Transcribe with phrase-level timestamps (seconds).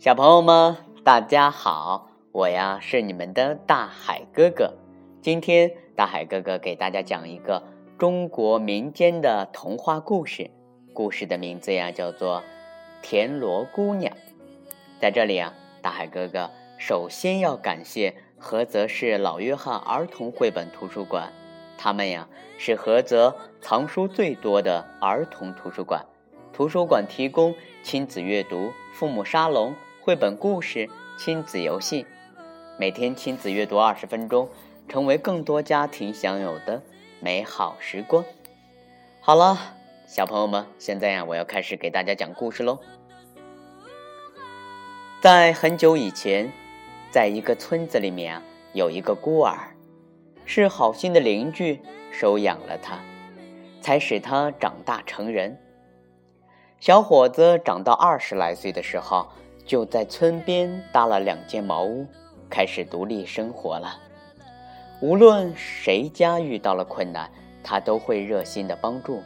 [0.00, 4.72] 小朋友们，大家好，我呀是你们的大海哥哥。
[5.20, 7.64] 今天大海哥哥给大家讲一个
[7.98, 10.52] 中国民间的童话故事，
[10.94, 12.40] 故事的名字呀叫做
[13.02, 14.14] 《田螺姑娘》。
[15.00, 15.52] 在这里啊，
[15.82, 21.32] 大海哥哥首先要感谢菏泽市老约翰儿童绘本图书馆，
[21.76, 26.06] 他们呀是菏泽藏书最多的儿童图书馆。
[26.52, 27.52] 图书馆提供
[27.82, 29.74] 亲子阅读、父母沙龙。
[30.08, 32.06] 绘本故事、亲子游戏，
[32.78, 34.48] 每天亲子阅读二十分钟，
[34.88, 36.80] 成为更多家庭享有的
[37.20, 38.24] 美好时光。
[39.20, 39.58] 好了，
[40.06, 42.78] 小朋友们，现在呀，我要开始给大家讲故事喽。
[45.20, 46.50] 在很久以前，
[47.10, 49.76] 在一个村子里面啊，有一个孤儿，
[50.46, 52.98] 是好心的邻居收养了他，
[53.82, 55.60] 才使他长大成人。
[56.80, 59.28] 小伙子长到二十来岁的时候。
[59.68, 62.06] 就在村边搭了两间茅屋，
[62.48, 64.00] 开始独立生活了。
[65.02, 67.30] 无论谁家遇到了困难，
[67.62, 69.22] 他都会热心的帮助。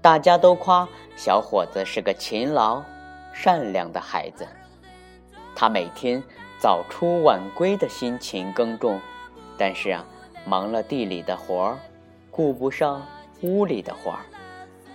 [0.00, 2.82] 大家都夸小伙子是个勤劳、
[3.34, 4.48] 善良的孩子。
[5.54, 6.22] 他每天
[6.58, 8.98] 早出晚归的辛勤耕种，
[9.58, 10.02] 但是啊，
[10.46, 11.78] 忙了地里的活儿，
[12.30, 13.06] 顾不上
[13.42, 14.24] 屋里的活儿，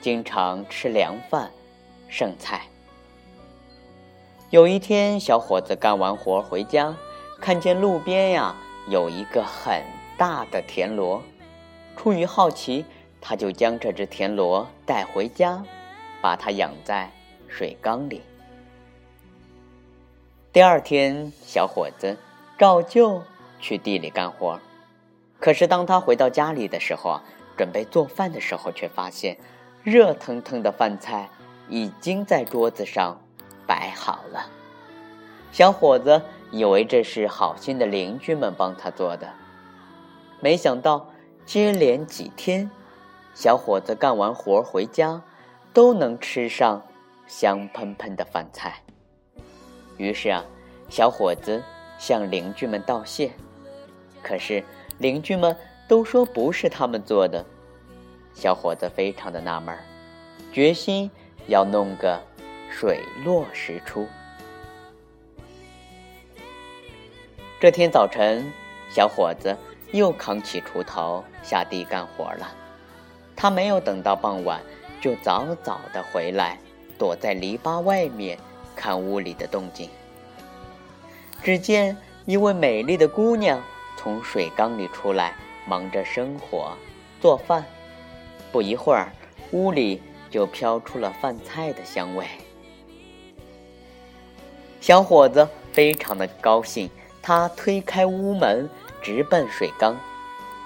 [0.00, 1.50] 经常吃凉饭、
[2.08, 2.62] 剩菜。
[4.50, 6.96] 有一天，小伙子干完活回家，
[7.40, 8.56] 看见路边呀
[8.88, 9.80] 有一个很
[10.18, 11.22] 大的田螺。
[11.96, 12.84] 出于好奇，
[13.20, 15.62] 他就将这只田螺带回家，
[16.20, 17.12] 把它养在
[17.46, 18.22] 水缸里。
[20.52, 22.16] 第二天，小伙子
[22.58, 23.22] 照旧
[23.60, 24.58] 去地里干活。
[25.38, 27.22] 可是，当他回到家里的时候啊，
[27.56, 29.38] 准备做饭的时候，却发现
[29.84, 31.28] 热腾腾的饭菜
[31.68, 33.20] 已经在桌子上。
[33.70, 34.50] 摆好了，
[35.52, 39.28] 小伙子以为这是好心的邻居们帮他做的，
[40.40, 41.08] 没想到
[41.46, 42.68] 接连几天，
[43.32, 45.22] 小伙子干完活回家，
[45.72, 46.82] 都能吃上
[47.28, 48.82] 香喷喷的饭菜。
[49.98, 50.44] 于是啊，
[50.88, 51.62] 小伙子
[51.96, 53.30] 向邻居们道谢，
[54.20, 54.64] 可是
[54.98, 57.46] 邻居们都说不是他们做的。
[58.34, 59.78] 小伙子非常的纳闷
[60.52, 61.08] 决心
[61.46, 62.20] 要弄个。
[62.70, 64.08] 水落石出。
[67.60, 68.50] 这天早晨，
[68.88, 69.54] 小伙子
[69.92, 72.54] 又扛起锄头下地干活了。
[73.36, 74.62] 他没有等到傍晚，
[75.00, 76.58] 就早早的回来，
[76.98, 78.38] 躲在篱笆外面
[78.74, 79.90] 看屋里的动静。
[81.42, 83.62] 只见一位美丽的姑娘
[83.96, 85.34] 从水缸里出来，
[85.66, 86.76] 忙着生火
[87.20, 87.64] 做饭。
[88.52, 89.12] 不一会儿，
[89.52, 92.26] 屋里就飘出了饭菜的香味。
[94.80, 96.88] 小伙子非常的高兴，
[97.20, 98.68] 他推开屋门，
[99.02, 99.94] 直奔水缸，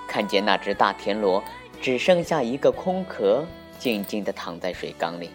[0.06, 1.42] 看见那只大田螺
[1.82, 3.44] 只剩下一个空壳，
[3.76, 5.30] 静静的躺在水缸里。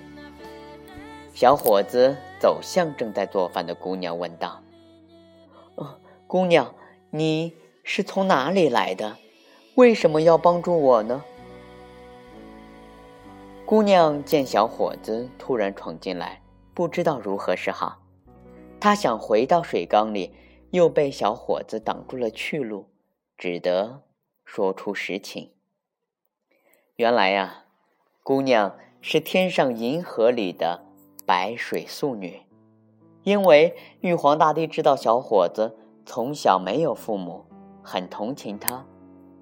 [1.33, 4.61] 小伙子走向正在做饭的姑娘，问道
[5.75, 6.73] ：“哦，姑娘，
[7.09, 7.53] 你
[7.83, 9.17] 是从哪里来的？
[9.75, 11.21] 为什么要帮助我呢？”
[13.65, 16.41] 姑娘见小伙子突然闯进来，
[16.73, 17.97] 不知道如何是好。
[18.79, 20.33] 他想回到水缸里，
[20.71, 22.89] 又被小伙子挡住了去路，
[23.37, 24.03] 只得
[24.45, 25.51] 说出实情。
[26.95, 27.65] 原来呀，
[28.23, 30.85] 姑娘是天上银河里的
[31.25, 32.41] 白水素女，
[33.23, 37.45] 因为玉皇大帝知道小伙子从小没有父母，
[37.83, 38.85] 很同情他，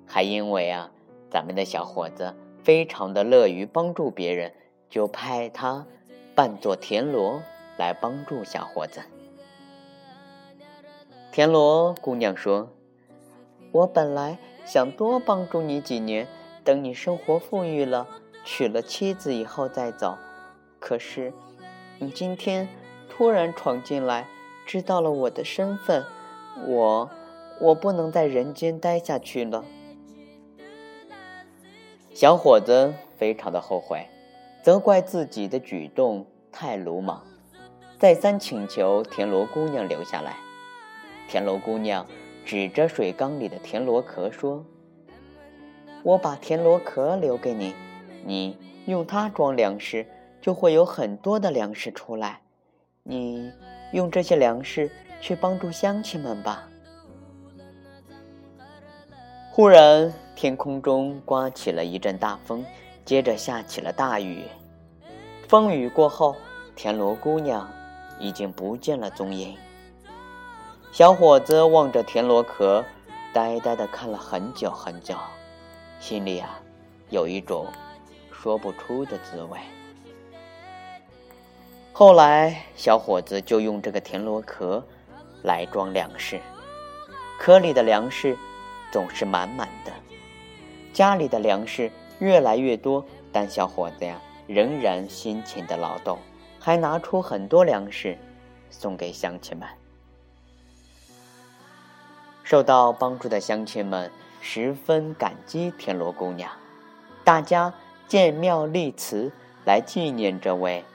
[0.06, 0.92] 还因为啊，
[1.30, 4.54] 咱们的小伙子非常的乐于帮助别人，
[4.90, 5.86] 就派他
[6.34, 7.42] 扮作田螺
[7.78, 9.02] 来帮助小伙子。
[11.38, 12.68] 田螺姑娘说
[13.72, 16.28] ：“我本来想多帮助你几年，
[16.64, 18.08] 等你生活富裕了，
[18.44, 20.18] 娶了妻子以后再走。
[20.80, 21.32] 可是，
[22.00, 22.68] 你今天
[23.08, 24.28] 突然闯进来，
[24.66, 26.04] 知道了我的身份，
[26.66, 27.08] 我
[27.62, 29.64] 我不能在人间待下去了。”
[32.16, 34.08] 小伙子非常的后悔，
[34.64, 37.22] 责怪自己的举动太鲁莽，
[38.00, 40.36] 再三请求田螺姑娘留下来。
[41.28, 42.06] 田螺姑娘
[42.46, 44.64] 指着水缸里的田螺壳说
[46.04, 47.76] ：“我把田螺壳留给你，
[48.26, 50.06] 你用它装粮食，
[50.42, 52.40] 就会有很多的粮食出来。
[53.04, 53.52] 你
[53.92, 54.90] 用这些粮食
[55.20, 56.68] 去帮助乡亲们吧。”
[59.52, 62.64] 忽然，天空中刮起了一阵大风，
[63.04, 64.44] 接着下起了大雨。
[65.48, 66.36] 风雨过后，
[66.76, 67.68] 田螺姑娘
[68.20, 69.58] 已经不见了踪影。
[70.98, 72.84] 小伙子望着田螺壳，
[73.32, 75.16] 呆呆地看了很久很久，
[76.00, 76.60] 心里啊，
[77.12, 77.68] 有一种
[78.32, 79.60] 说不出的滋味。
[81.94, 84.84] 后来，小伙子就用这个田螺壳
[85.44, 86.40] 来装粮食，
[87.38, 88.36] 壳里的粮食
[88.92, 89.94] 总是满满的。
[90.92, 96.18] 家里的粮食越来越多，但小伙子呀，仍然辛勤的劳动，
[96.60, 98.18] 还拿出很多粮食
[98.72, 99.70] 送给乡亲们。
[102.48, 104.10] 受到帮助的乡亲们
[104.40, 106.50] 十分感激田螺姑娘，
[107.26, 107.74] 大家
[108.08, 109.30] 建庙立祠
[109.66, 110.86] 来纪念这位。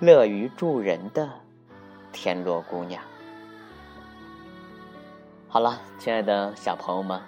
[0.00, 1.26] 乐于助人的
[2.12, 3.02] 田螺姑娘。
[5.48, 7.18] 好了，亲爱的小朋友们，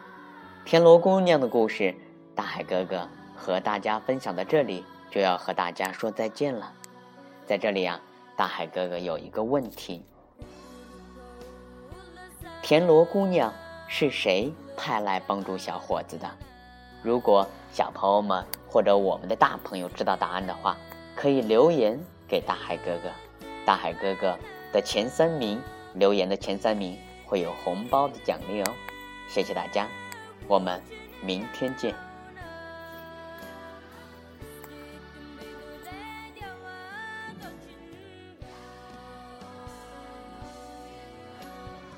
[0.66, 1.94] 田螺姑娘的故事，
[2.34, 6.70] 大海哥哥和大家分享到这里，就要和大家说再见了。
[7.46, 7.98] 在这里啊，
[8.36, 10.02] 大海哥哥有一个问题：
[12.62, 13.52] 田螺姑娘
[13.92, 16.30] 是谁派来帮助小伙子的？
[17.02, 20.76] 如果小朋友们或者我们的大朋友知道答案的话，
[21.16, 21.98] 可以留言。
[22.28, 23.10] 给大海哥哥，
[23.66, 24.38] 大海哥哥
[24.72, 25.60] 的前三名
[25.94, 26.96] 留言的前三名
[27.26, 28.72] 会有红包的奖励哦，
[29.28, 29.88] 谢谢大家，
[30.46, 30.80] 我们
[31.20, 31.92] 明天见。